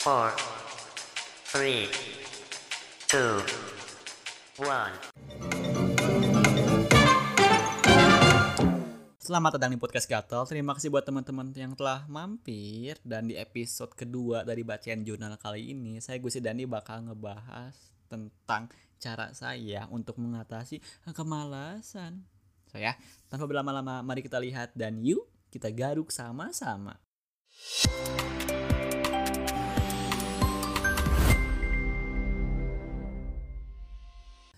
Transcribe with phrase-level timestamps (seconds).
[0.00, 0.32] four,
[1.52, 1.84] three,
[3.04, 3.36] two,
[4.56, 4.96] one.
[9.20, 10.48] Selamat datang di podcast Gatel.
[10.48, 15.76] Terima kasih buat teman-teman yang telah mampir dan di episode kedua dari bacaan jurnal kali
[15.76, 17.76] ini saya Gusti Dani bakal ngebahas
[18.08, 20.80] tentang cara saya untuk mengatasi
[21.12, 22.24] kemalasan.
[22.72, 22.96] So ya,
[23.28, 26.96] tanpa berlama-lama mari kita lihat dan yuk kita garuk sama-sama.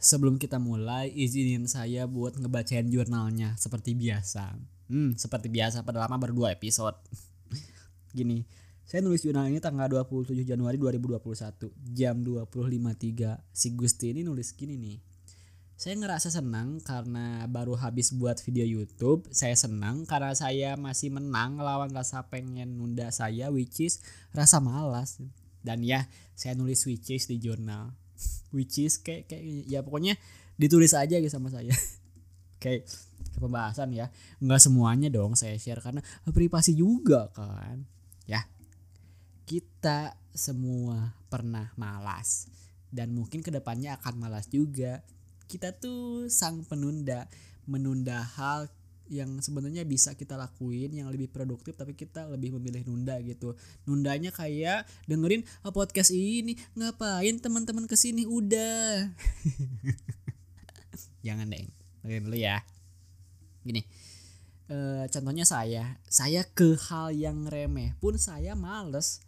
[0.03, 4.51] Sebelum kita mulai, izinin saya buat ngebacain jurnalnya seperti biasa.
[4.91, 6.99] Hmm, seperti biasa pada lama baru dua episode.
[8.19, 8.43] Gini,
[8.83, 13.47] saya nulis jurnal ini tanggal 27 Januari 2021, jam 20.53.
[13.55, 14.99] Si Gusti ini nulis gini nih.
[15.79, 19.31] Saya ngerasa senang karena baru habis buat video YouTube.
[19.31, 24.03] Saya senang karena saya masih menang lawan rasa pengen nunda saya which is
[24.35, 25.23] rasa malas.
[25.63, 28.02] Dan ya, saya nulis which di jurnal
[28.53, 30.17] which is kayak kayak ya pokoknya
[30.61, 31.73] ditulis aja gitu sama saya.
[32.63, 32.87] Kayak
[33.35, 34.15] ke pembahasan ya.
[34.39, 35.99] Nggak semuanya dong saya share karena
[36.31, 37.83] privasi juga kan.
[38.31, 38.47] Ya.
[39.43, 42.47] Kita semua pernah malas.
[42.93, 45.03] Dan mungkin ke depannya akan malas juga.
[45.51, 47.27] Kita tuh sang penunda.
[47.67, 48.71] Menunda hal
[49.13, 53.53] yang sebenarnya bisa kita lakuin yang lebih produktif tapi kita lebih memilih nunda gitu.
[53.85, 58.25] Nundanya kayak dengerin oh, podcast ini ngapain teman-teman ke sini?
[58.25, 59.13] Udah.
[61.27, 61.69] Jangan deh
[62.01, 62.65] dengerin dulu ya.
[63.61, 63.85] Gini
[64.73, 64.77] e,
[65.13, 66.01] contohnya saya.
[66.09, 69.21] Saya ke hal yang remeh pun saya males.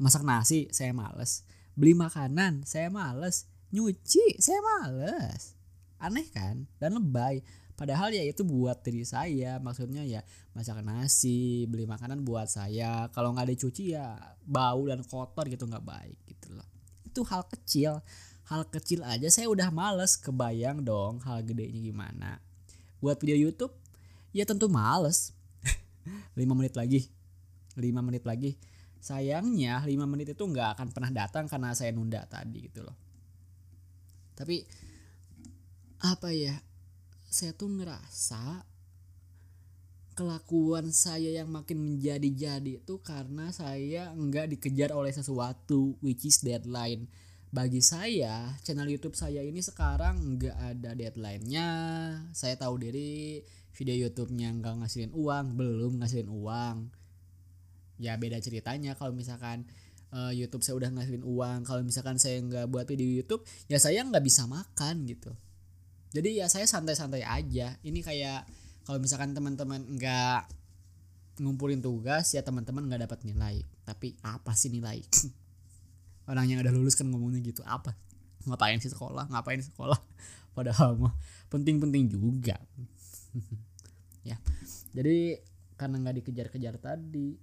[0.00, 1.44] Masak nasi saya males.
[1.76, 3.44] Beli makanan saya males.
[3.72, 5.52] Nyuci saya males.
[6.00, 6.68] Aneh kan?
[6.80, 7.44] Dan lebay
[7.76, 10.24] Padahal ya itu buat diri saya, maksudnya ya
[10.56, 13.12] masak nasi, beli makanan buat saya.
[13.12, 14.16] Kalau nggak dicuci ya
[14.48, 16.64] bau dan kotor gitu nggak baik gitu loh.
[17.04, 18.00] Itu hal kecil,
[18.48, 22.40] hal kecil aja saya udah males kebayang dong hal gedenya gimana.
[23.04, 23.76] Buat video YouTube
[24.32, 25.36] ya tentu males.
[26.32, 27.12] 5 menit lagi,
[27.76, 28.56] 5 menit lagi.
[29.04, 32.96] Sayangnya 5 menit itu nggak akan pernah datang karena saya nunda tadi gitu loh.
[34.32, 34.64] Tapi
[36.00, 36.56] apa ya
[37.26, 38.64] saya tuh ngerasa
[40.16, 47.04] kelakuan saya yang makin menjadi-jadi itu karena saya nggak dikejar oleh sesuatu which is deadline.
[47.52, 51.68] Bagi saya channel YouTube saya ini sekarang nggak ada deadline-nya.
[52.32, 53.44] Saya tahu diri
[53.76, 56.76] video YouTube-nya nggak ngasilin uang belum ngasilin uang.
[58.00, 59.68] Ya beda ceritanya kalau misalkan
[60.16, 61.60] uh, YouTube saya udah ngasilin uang.
[61.68, 65.36] Kalau misalkan saya nggak buat video YouTube ya saya nggak bisa makan gitu
[66.14, 67.74] jadi ya saya santai-santai aja.
[67.82, 68.46] Ini kayak
[68.86, 70.46] kalau misalkan teman-teman nggak
[71.42, 73.62] ngumpulin tugas ya teman-teman nggak dapat nilai.
[73.82, 75.02] Tapi apa sih nilai?
[76.30, 77.94] Orang yang udah lulus kan ngomongnya gitu apa?
[78.46, 79.30] Ngapain sih sekolah?
[79.30, 79.98] Ngapain sekolah?
[80.56, 81.14] Padahal mah
[81.50, 82.58] penting-penting juga.
[84.26, 84.42] Ya.
[84.90, 85.38] Jadi
[85.78, 87.38] karena nggak dikejar-kejar tadi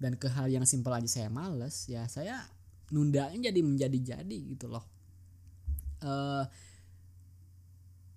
[0.00, 2.40] dan ke hal yang simpel aja saya males ya saya
[2.88, 4.88] nundain jadi menjadi-jadi gitu loh.
[6.00, 6.48] Uh,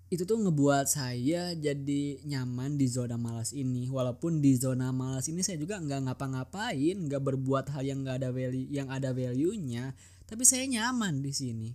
[0.08, 3.92] itu tuh ngebuat saya jadi nyaman di zona malas ini.
[3.92, 8.30] Walaupun di zona malas ini saya juga nggak ngapa-ngapain nggak berbuat hal yang nggak ada
[8.32, 9.92] value yang ada value nya
[10.24, 11.70] tapi saya nyaman di sini.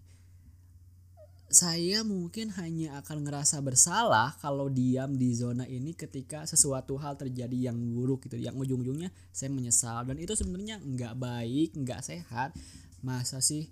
[1.53, 7.69] Saya mungkin hanya akan ngerasa bersalah kalau diam di zona ini ketika sesuatu hal terjadi
[7.69, 10.01] yang buruk gitu yang ujung-ujungnya saya menyesal.
[10.09, 12.57] Dan itu sebenarnya nggak baik nggak sehat.
[13.05, 13.69] Masa sih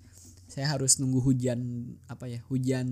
[0.51, 2.83] saya harus nunggu hujan apa ya hujan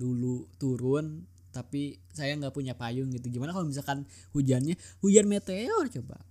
[0.00, 3.28] dulu turun tapi saya nggak punya payung gitu.
[3.28, 6.24] Gimana kalau misalkan hujannya hujan meteor coba?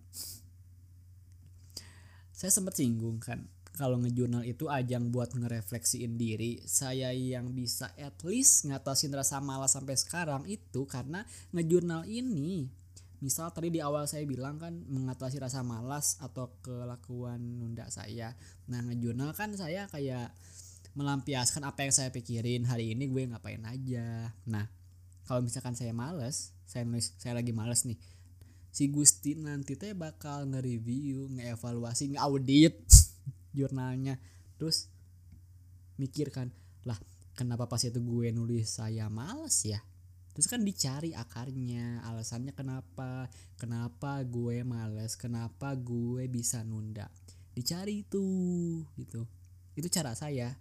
[2.34, 8.18] Saya sempat singgung kan kalau ngejurnal itu ajang buat ngerefleksiin diri saya yang bisa at
[8.22, 12.70] least ngatasin rasa malas sampai sekarang itu karena ngejurnal ini
[13.24, 18.36] misal tadi di awal saya bilang kan mengatasi rasa malas atau kelakuan nunda saya.
[18.68, 20.36] Nah ngejurnal kan saya kayak
[21.00, 22.68] melampiaskan apa yang saya pikirin.
[22.68, 24.28] Hari ini gue ngapain aja.
[24.44, 24.68] Nah
[25.24, 27.96] kalau misalkan saya males saya nulis saya lagi males nih.
[28.76, 32.76] Si Gusti nanti teh bakal nge-review nge-evaluasi nge-audit
[33.58, 34.20] jurnalnya.
[34.60, 34.92] Terus
[35.96, 36.52] mikirkan
[36.84, 37.00] lah
[37.40, 39.80] kenapa pas itu gue nulis saya males ya
[40.34, 47.08] terus kan dicari akarnya alasannya kenapa kenapa gue males kenapa gue bisa nunda.
[47.54, 49.30] Dicari tuh gitu.
[49.78, 50.58] Itu cara saya.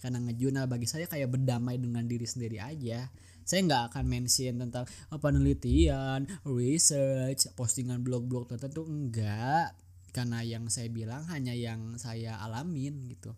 [0.00, 3.08] Karena ngejurnal bagi saya kayak berdamai dengan diri sendiri aja.
[3.44, 8.88] Saya nggak akan mention tentang apa penelitian research postingan blog-blog tertentu.
[8.88, 9.76] Enggak
[10.14, 13.34] karena yang saya bilang hanya yang saya alamin gitu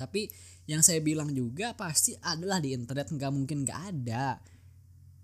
[0.00, 0.32] tapi
[0.64, 4.40] yang saya bilang juga pasti adalah di internet nggak mungkin nggak ada.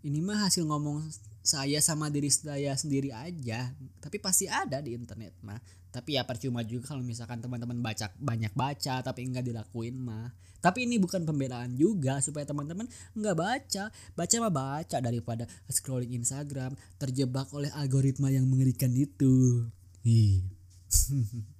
[0.04, 1.08] Ini mah hasil ngomong
[1.40, 3.72] saya sama diri saya sendiri aja.
[4.04, 5.56] Tapi pasti ada di internet mah.
[5.88, 10.28] Tapi ya percuma juga kalau misalkan teman-teman baca banyak baca tapi enggak dilakuin mah.
[10.60, 12.84] Tapi ini bukan pembelaan juga supaya teman-teman
[13.16, 13.88] nggak baca.
[14.12, 19.64] Baca mah baca daripada scrolling Instagram terjebak oleh algoritma yang mengerikan itu.
[20.04, 20.44] Ih.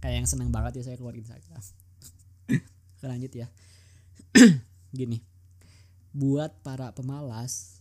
[0.00, 1.83] kayak yang senang banget ya saya keluar Instagram
[3.08, 3.46] lanjut ya.
[4.98, 5.20] Gini.
[6.14, 7.74] Buat para pemalas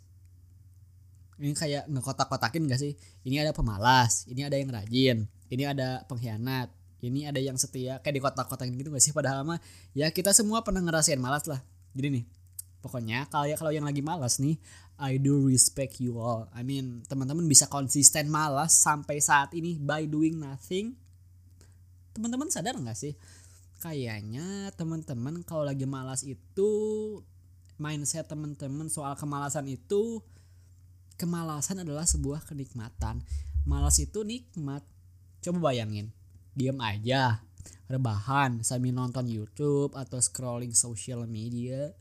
[1.42, 2.94] ini kayak ngekotak-kotakin gak sih?
[3.26, 6.70] Ini ada pemalas ini ada yang rajin ini ada pengkhianat
[7.04, 9.12] ini ada yang setia kayak di kotak-kotakin gitu gak sih?
[9.12, 9.60] Padahal mah
[9.98, 11.60] ya kita semua pernah ngerasain malas lah.
[11.94, 12.26] Jadi nih
[12.84, 14.60] pokoknya kalau ya kalau yang lagi malas nih
[15.02, 16.48] I do respect you all.
[16.54, 20.96] I mean teman-teman bisa konsisten malas sampai saat ini by doing nothing.
[22.14, 23.14] Teman-teman sadar nggak sih
[23.84, 26.72] kayaknya teman-teman kalau lagi malas itu
[27.76, 30.24] mindset teman-teman soal kemalasan itu
[31.20, 33.20] kemalasan adalah sebuah kenikmatan
[33.68, 34.88] malas itu nikmat
[35.44, 36.08] Coba bayangin,
[36.56, 37.44] diam aja,
[37.92, 41.92] rebahan sambil nonton YouTube atau scrolling social media.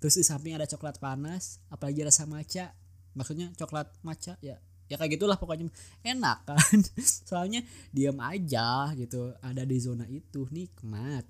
[0.00, 2.72] Terus di samping ada coklat panas, apalagi rasa maca.
[3.12, 4.56] Maksudnya coklat maca ya
[4.86, 5.70] ya kayak gitulah pokoknya.
[6.02, 6.78] Enak kan?
[7.28, 11.26] Soalnya diam aja gitu ada di zona itu nikmat.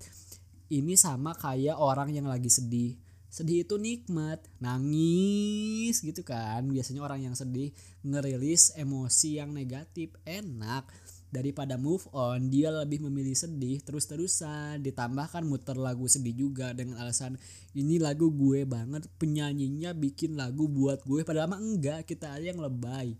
[0.67, 2.99] Ini sama kayak orang yang lagi sedih.
[3.27, 6.67] Sedih itu nikmat nangis gitu kan.
[6.67, 7.71] Biasanya orang yang sedih
[8.03, 10.87] ngerilis emosi yang negatif enak.
[11.27, 14.79] Daripada move on dia lebih memilih sedih terus-terusan.
[14.79, 17.35] Ditambahkan muter lagu sedih juga dengan alasan
[17.75, 21.27] ini lagu gue banget penyanyinya bikin lagu buat gue.
[21.27, 23.15] Padahal mah enggak kita aja yang lebay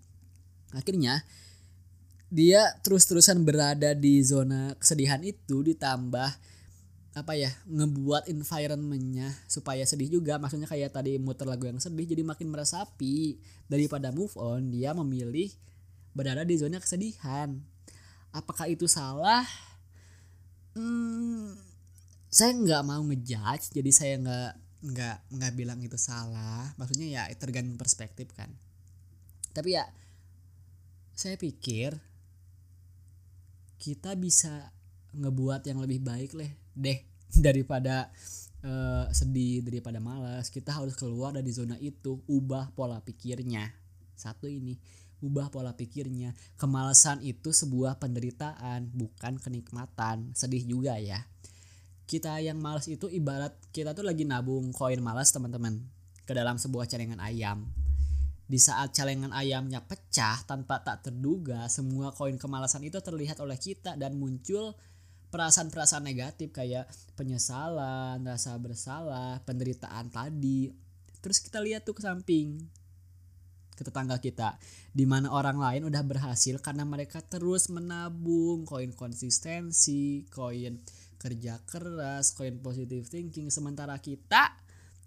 [0.76, 1.24] akhirnya
[2.28, 6.28] dia terus-terusan berada di zona kesedihan itu ditambah
[7.18, 10.38] apa ya ngebuat environmentnya supaya sedih juga.
[10.38, 15.50] Maksudnya kayak tadi muter lagu yang sedih jadi makin meresapi daripada move on dia memilih
[16.14, 17.58] berada di zona kesedihan.
[18.30, 19.48] Apakah itu salah?
[20.78, 21.58] Hmm,
[22.30, 26.70] saya nggak mau ngejudge jadi saya nggak nggak nggak bilang itu salah.
[26.78, 28.54] Maksudnya ya tergantung perspektif kan.
[29.58, 29.90] Tapi ya
[31.18, 31.98] saya pikir
[33.82, 34.70] kita bisa
[35.18, 37.02] ngebuat yang lebih baik leh deh
[37.46, 38.14] daripada
[38.62, 43.74] uh, sedih daripada malas kita harus keluar dari zona itu ubah pola pikirnya
[44.14, 44.78] satu ini
[45.22, 46.38] ubah pola pikirnya.
[46.62, 50.34] Kemalasan itu sebuah penderitaan, bukan kenikmatan.
[50.38, 51.26] Sedih juga ya.
[52.08, 55.84] Kita yang malas itu ibarat kita tuh lagi nabung koin malas teman-teman
[56.24, 57.68] ke dalam sebuah celengan ayam.
[58.48, 64.00] Di saat celengan ayamnya pecah tanpa tak terduga, semua koin kemalasan itu terlihat oleh kita
[64.00, 64.72] dan muncul
[65.28, 66.88] perasaan-perasaan negatif kayak
[67.20, 70.72] penyesalan, rasa bersalah, penderitaan tadi.
[71.20, 72.64] Terus kita lihat tuh ke samping,
[73.78, 74.58] ke tetangga kita
[74.90, 80.82] di mana orang lain udah berhasil karena mereka terus menabung koin konsistensi koin
[81.22, 84.58] kerja keras koin positive thinking sementara kita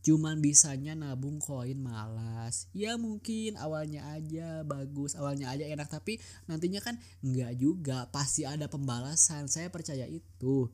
[0.00, 2.68] cuman bisanya nabung koin malas.
[2.72, 6.16] Ya mungkin awalnya aja bagus awalnya aja enak tapi
[6.48, 9.46] nantinya kan nggak juga pasti ada pembalasan.
[9.46, 10.68] Saya percaya itu.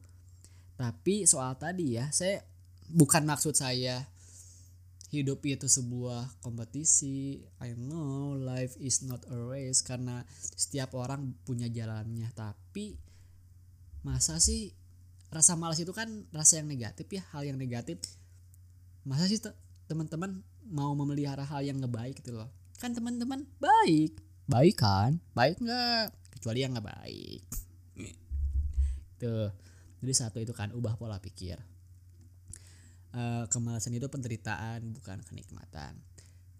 [0.78, 2.44] Tapi soal tadi ya saya
[2.86, 4.06] bukan maksud saya
[5.10, 7.42] hidup itu sebuah kompetisi.
[7.58, 10.22] I know life is not a race karena
[10.54, 12.30] setiap orang punya jalannya.
[12.30, 12.94] Tapi
[14.06, 14.70] masa sih
[15.34, 17.98] rasa malas itu kan rasa yang negatif ya hal yang negatif
[19.06, 19.38] masa sih
[19.86, 22.50] teman-teman mau memelihara hal yang ngebaik gitu loh?
[22.82, 24.18] Kan teman-teman baik.
[24.50, 25.22] Baik kan?
[25.30, 26.10] Baik nggak?
[26.34, 27.42] Kecuali yang nggak baik.
[29.22, 29.54] Tuh
[30.02, 31.56] jadi satu itu kan ubah pola pikir.
[33.16, 35.96] Uh, kemalasan itu penderitaan bukan kenikmatan.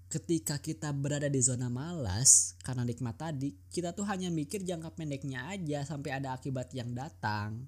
[0.07, 5.50] Ketika kita berada di zona malas karena nikmat tadi kita tuh hanya mikir jangka pendeknya
[5.50, 7.67] aja sampai ada akibat yang datang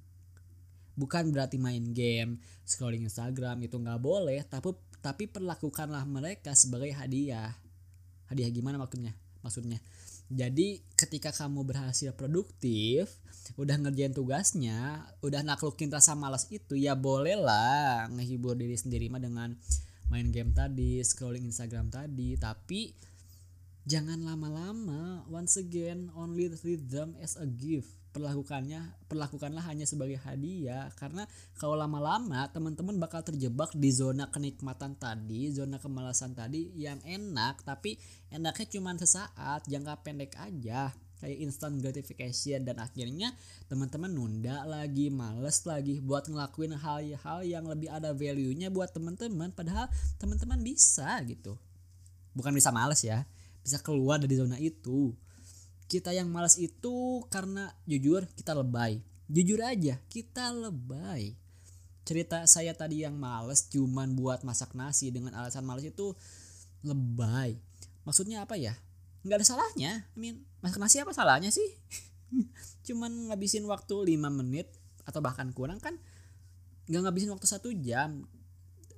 [0.99, 7.55] bukan berarti main game scrolling Instagram itu nggak boleh tapi tapi perlakukanlah mereka sebagai hadiah.
[8.27, 9.15] Hadiah gimana maksudnya?
[9.47, 9.79] Maksudnya
[10.29, 13.09] jadi ketika kamu berhasil produktif
[13.57, 19.57] udah ngerjain tugasnya udah naklukin rasa malas itu ya bolehlah ngehibur diri sendiri mah dengan
[20.13, 22.93] main game tadi scrolling Instagram tadi tapi
[23.89, 27.89] jangan lama-lama once again only treat them as a gift.
[28.13, 30.93] Perlakukannya perlakukanlah hanya sebagai hadiah.
[30.93, 31.25] Karena
[31.57, 37.97] kalau lama-lama teman-teman bakal terjebak di zona kenikmatan tadi zona kemalasan tadi yang enak tapi
[38.29, 40.93] enaknya cuma sesaat jangka pendek aja.
[41.19, 43.35] Kayak instant gratification dan akhirnya
[43.67, 49.51] teman-teman nunda lagi males lagi buat ngelakuin hal-hal yang lebih ada value-nya buat teman-teman.
[49.51, 49.91] Padahal
[50.21, 51.59] teman-teman bisa gitu.
[52.39, 53.27] Bukan bisa males ya
[53.69, 55.13] bisa keluar dari zona itu.
[55.85, 59.05] Kita yang males itu karena jujur kita lebay.
[59.29, 61.37] Jujur aja kita lebay.
[62.09, 66.17] Cerita saya tadi yang males cuman buat masak nasi dengan alasan males itu
[66.81, 67.61] lebay.
[68.09, 68.73] Maksudnya apa ya?
[69.21, 69.93] Nggak ada salahnya.
[70.13, 71.69] I mean masak nasi apa salahnya sih?
[72.89, 74.73] Cuman ngabisin waktu 5 menit
[75.05, 75.97] atau bahkan kurang kan
[76.89, 78.25] nggak ngabisin waktu satu jam.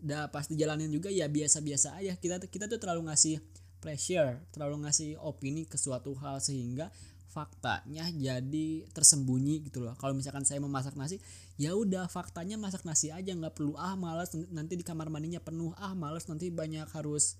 [0.01, 2.15] Udah pas dijalanin juga ya biasa-biasa aja.
[2.15, 3.43] Kita kita tuh terlalu ngasih
[3.81, 6.93] pressure terlalu ngasih opini ke suatu hal sehingga
[7.31, 9.95] faktanya jadi tersembunyi gitu loh.
[9.97, 11.23] Kalau misalkan saya memasak nasi
[11.57, 15.71] ya udah faktanya masak nasi aja nggak perlu ah malas nanti di kamar mandinya penuh
[15.79, 17.39] ah malas nanti banyak harus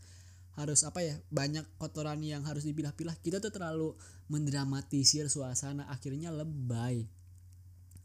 [0.55, 3.19] harus apa ya banyak kotoran yang harus dipilah-pilah.
[3.19, 3.99] Kita tuh terlalu
[4.31, 7.11] mendramatisir suasana akhirnya lebay.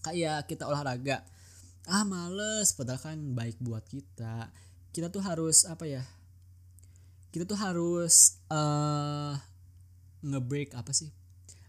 [0.01, 1.22] Kayak kita olahraga
[1.86, 4.50] ah males padahal kan baik buat kita.
[4.89, 6.01] Kita tuh harus apa ya
[7.36, 9.36] kita tuh harus uh,
[10.24, 11.12] ngebreak apa sih?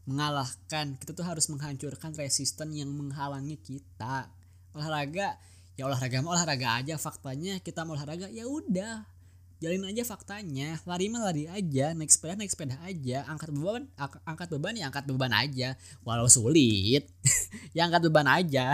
[0.06, 0.94] Mengalahkan.
[0.94, 4.30] Kita tuh harus menghancurkan resisten yang menghalangi kita.
[4.70, 5.34] Olahraga
[5.74, 6.94] ya olahraga mau olahraga aja.
[6.94, 9.10] Faktanya kita mau olahraga ya udah.
[9.58, 10.78] Jalin aja faktanya.
[10.86, 11.98] Lari mah lari aja.
[11.98, 13.26] Naik sepeda naik sepeda aja.
[13.26, 13.90] Angkat beban
[14.22, 15.74] angkat beban ya angkat beban aja.
[16.06, 17.10] Walau sulit.
[17.74, 18.70] Ya angkat beban aja.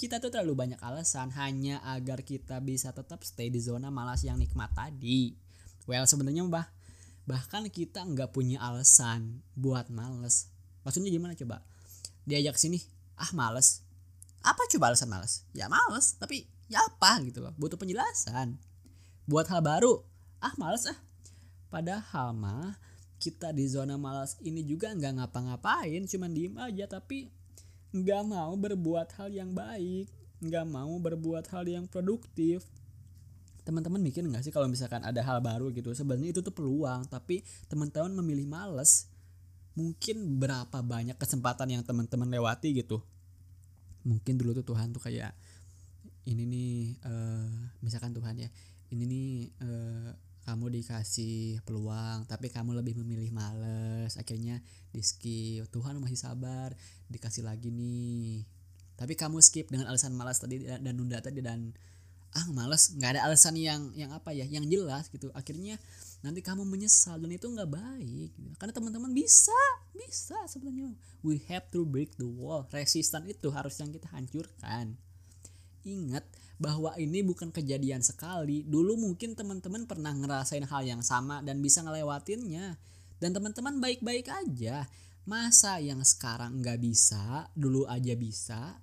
[0.00, 1.28] Kita tuh terlalu banyak alasan.
[1.36, 5.45] Hanya agar kita bisa tetap stay di zona malas yang nikmat tadi.
[5.86, 6.66] Well sebenarnya bah
[7.26, 10.50] bahkan kita nggak punya alasan buat males.
[10.86, 11.66] Maksudnya gimana coba?
[12.22, 12.78] Diajak sini,
[13.18, 13.82] ah males.
[14.46, 15.42] Apa coba alasan males?
[15.50, 17.50] Ya males, tapi ya apa gitu loh.
[17.58, 18.54] Butuh penjelasan.
[19.26, 20.06] Buat hal baru,
[20.38, 20.98] ah males ah.
[21.66, 22.78] Padahal mah
[23.18, 27.26] kita di zona malas ini juga nggak ngapa-ngapain, cuman diem aja tapi
[27.96, 32.60] nggak mau berbuat hal yang baik nggak mau berbuat hal yang produktif
[33.66, 35.90] teman-teman mikir nggak sih kalau misalkan ada hal baru gitu?
[35.90, 39.10] Sebenarnya itu tuh peluang tapi teman-teman memilih males
[39.74, 43.02] mungkin berapa banyak kesempatan yang teman-teman lewati gitu.
[44.06, 45.34] Mungkin dulu tuh Tuhan tuh kayak
[46.30, 47.50] ini nih uh,
[47.82, 48.48] misalkan Tuhan ya
[48.94, 49.30] ini nih
[49.62, 50.10] uh,
[50.46, 54.62] kamu dikasih peluang tapi kamu lebih memilih males akhirnya
[54.94, 55.66] di skip.
[55.74, 56.70] Tuhan masih sabar
[57.10, 58.46] dikasih lagi nih.
[58.94, 61.74] Tapi kamu skip dengan alasan malas tadi dan nunda tadi dan
[62.36, 65.80] ah malas nggak ada alasan yang yang apa ya yang jelas gitu akhirnya
[66.20, 68.52] nanti kamu menyesal dan itu nggak baik gitu.
[68.60, 69.56] karena teman-teman bisa
[69.96, 70.92] bisa sebenarnya
[71.24, 75.00] we have to break the wall resistan itu harus yang kita hancurkan
[75.86, 76.26] ingat
[76.56, 78.64] bahwa ini bukan kejadian sekali.
[78.66, 82.74] Dulu mungkin teman-teman pernah ngerasain hal yang sama dan bisa ngelewatinnya.
[83.22, 84.88] Dan teman-teman baik-baik aja.
[85.26, 88.78] Masa yang sekarang nggak bisa, dulu aja bisa.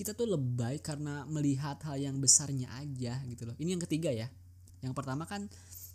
[0.00, 3.56] Kita tuh lebay karena melihat hal yang besarnya aja gitu loh.
[3.60, 4.32] Ini yang ketiga ya.
[4.80, 5.44] Yang pertama kan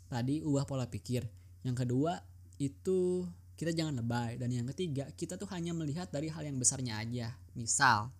[0.05, 1.25] tadi ubah pola pikir.
[1.65, 2.21] Yang kedua
[2.61, 3.25] itu
[3.57, 4.37] kita jangan lebay.
[4.37, 7.33] Dan yang ketiga kita tuh hanya melihat dari hal yang besarnya aja.
[7.57, 8.13] Misal,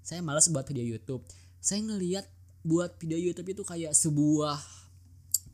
[0.00, 1.20] saya males buat video YouTube
[1.60, 2.24] saya ngelihat
[2.64, 4.56] buat video YouTube itu kayak sebuah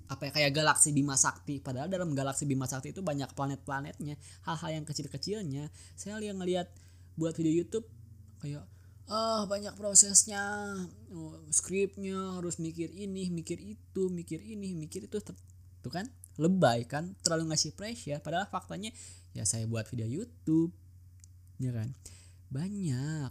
[0.06, 4.14] apa ya kayak galaksi Bima Sakti padahal dalam galaksi Bima Sakti itu banyak planet-planetnya
[4.46, 5.66] hal-hal yang kecil-kecilnya
[5.98, 6.70] saya lihat ngelihat
[7.18, 7.90] buat video YouTube
[8.38, 8.62] kayak
[9.06, 10.74] ah banyak prosesnya.
[11.14, 15.34] Oh, skripnya harus mikir ini mikir itu mikir ini mikir itu tuh
[15.90, 16.10] kan?
[16.36, 17.14] Lebay kan?
[17.22, 18.90] Terlalu ngasih pressure padahal faktanya
[19.32, 20.74] ya saya buat video YouTube.
[21.62, 21.94] Ya kan?
[22.50, 23.30] Banyak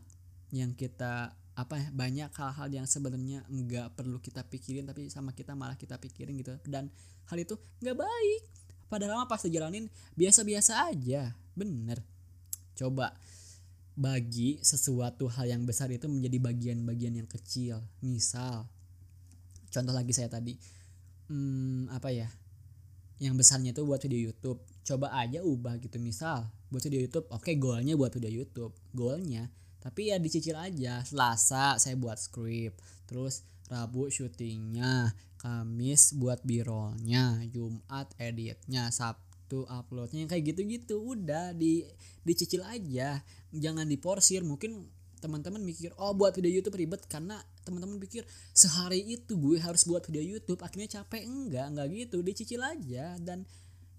[0.55, 5.55] yang kita apa ya banyak hal-hal yang sebenarnya nggak perlu kita pikirin tapi sama kita
[5.55, 6.55] malah kita pikirin gitu.
[6.63, 6.87] Dan
[7.27, 8.41] hal itu nggak baik.
[8.87, 11.35] Padahal pas dijalanin biasa-biasa aja.
[11.51, 11.99] Bener.
[12.75, 13.15] Coba
[13.95, 17.79] bagi sesuatu hal yang besar itu menjadi bagian-bagian yang kecil.
[18.03, 18.67] Misal
[19.71, 20.59] contoh lagi saya tadi.
[21.31, 22.27] Hmm, apa ya?
[23.23, 24.59] Yang besarnya itu buat video YouTube.
[24.83, 25.95] Coba aja ubah gitu.
[25.97, 28.75] Misal buat video YouTube oke okay, goalnya buat video YouTube.
[28.91, 29.47] Goalnya
[29.79, 31.01] tapi ya dicicil aja.
[31.07, 39.24] Selasa saya buat script terus Rabu syutingnya Kamis buat birolnya Jumat editnya Sabtu
[39.69, 41.85] uploadnya kayak gitu-gitu udah di
[42.25, 43.21] dicicil aja
[43.53, 44.41] jangan diporsir.
[44.41, 44.89] Mungkin
[45.21, 50.05] teman-teman mikir oh buat video YouTube ribet karena teman-teman pikir sehari itu gue harus buat
[50.09, 51.23] video YouTube akhirnya capek.
[51.25, 53.45] Enggak enggak gitu dicicil aja dan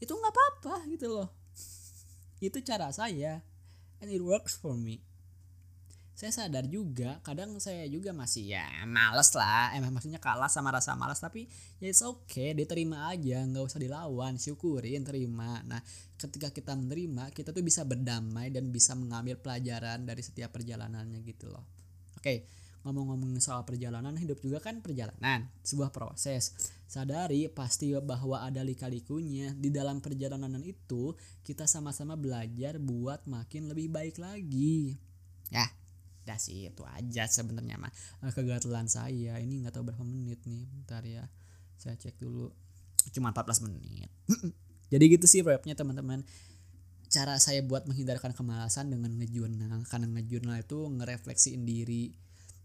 [0.02, 1.28] itu nggak apa-apa gitu loh.
[2.42, 3.40] Itu cara saya
[4.02, 5.00] and it works for me
[6.16, 9.76] saya sadar juga kadang saya juga masih ya males lah.
[9.76, 11.44] Emang maksudnya kalah sama rasa malas tapi
[11.76, 15.60] ya it's okay diterima aja nggak usah dilawan syukurin terima.
[15.68, 15.84] Nah
[16.16, 21.52] ketika kita menerima kita tuh bisa berdamai dan bisa mengambil pelajaran dari setiap perjalanannya gitu
[21.52, 21.68] loh.
[22.16, 22.48] Oke
[22.88, 26.56] ngomong-ngomong soal perjalanan hidup juga kan perjalanan sebuah proses.
[26.88, 29.52] Sadari pasti bahwa ada lika-likunya.
[29.52, 31.12] Di dalam perjalanan itu
[31.44, 34.96] kita sama-sama belajar buat makin lebih baik lagi.
[35.52, 35.68] Ya
[36.26, 37.94] udah sih itu aja sebenarnya mah.
[38.26, 41.22] Eh, kegatelan saya ini nggak tahu berapa menit nih bentar ya.
[41.78, 42.50] Saya cek dulu.
[43.14, 44.10] Cuma 14 menit.
[44.90, 46.26] Jadi gitu sih rapnya teman-teman.
[47.06, 52.18] Cara saya buat menghindarkan kemalasan dengan ngejurnal karena ngejurnal itu ngerefleksiin diri.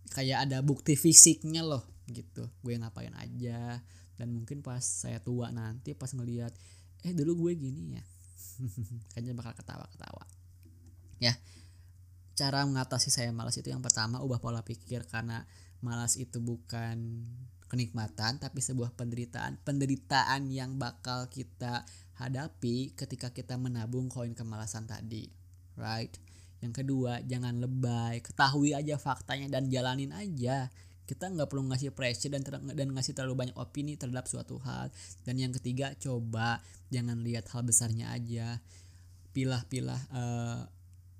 [0.10, 2.50] Kayak ada bukti fisiknya loh gitu.
[2.65, 3.77] Gue ngapain aja.
[4.18, 6.50] Dan mungkin pas saya tua nanti pas ngelihat
[7.06, 8.03] eh dulu gue gini ya.
[9.13, 10.25] Kayaknya bakal ketawa-ketawa.
[11.22, 11.38] Ya
[12.38, 15.44] cara mengatasi saya malas itu yang pertama ubah pola pikir karena
[15.84, 17.26] malas itu bukan
[17.68, 21.88] kenikmatan tapi sebuah penderitaan penderitaan yang bakal kita
[22.20, 25.42] hadapi ketika kita menabung koin kemalasan tadi
[25.80, 26.12] right?
[26.62, 30.70] Yang kedua jangan lebay ketahui aja faktanya dan jalanin aja.
[31.10, 34.94] Kita nggak perlu ngasih pressure dan ter- dan ngasih terlalu banyak opini terhadap suatu hal.
[35.26, 36.62] Dan yang ketiga coba
[36.94, 38.62] jangan lihat hal besarnya aja.
[39.34, 40.62] Pilah-pilah eh,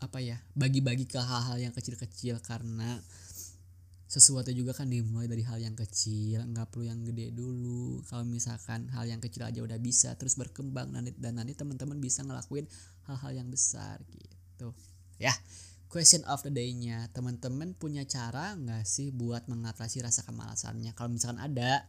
[0.02, 2.98] apa ya bagi-bagi ke hal-hal yang kecil-kecil karena
[4.12, 8.04] sesuatu juga kan dimulai dari hal yang kecil nggak perlu yang gede dulu.
[8.04, 12.20] Kalau misalkan hal yang kecil aja udah bisa terus berkembang nanti dan nanti teman-teman bisa
[12.28, 12.68] ngelakuin
[13.08, 14.76] hal-hal yang besar gitu.
[15.16, 15.32] Ya
[15.88, 20.92] question of the day-nya teman-teman punya cara nggak sih buat mengatasi rasa kemalasannya?
[20.92, 21.88] Kalau misalkan ada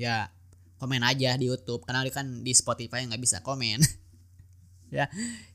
[0.00, 0.32] ya
[0.80, 1.84] komen aja di YouTube.
[1.84, 3.84] Karena kan di Spotify nggak bisa komen
[4.96, 5.06] ya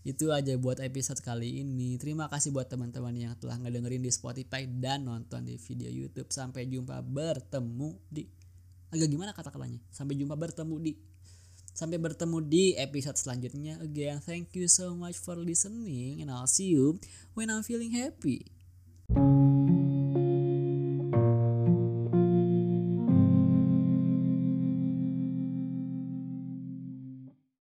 [0.06, 1.98] itu aja buat episode kali ini.
[1.98, 6.30] Terima kasih buat teman-teman yang telah ngedengerin di Spotify dan nonton di video YouTube.
[6.30, 8.24] Sampai jumpa bertemu di
[8.94, 9.82] agak gimana kata-katanya?
[9.90, 10.94] Sampai jumpa bertemu di
[11.74, 13.82] sampai bertemu di episode selanjutnya.
[13.82, 17.02] Again thank you so much for listening and I'll see you
[17.34, 18.54] when I'm feeling happy